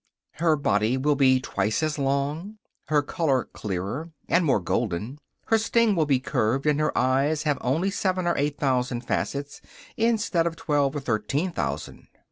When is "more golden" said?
4.43-5.19